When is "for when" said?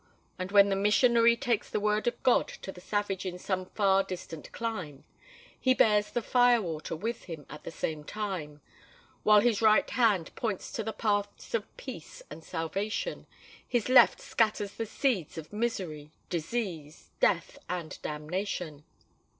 0.39-0.69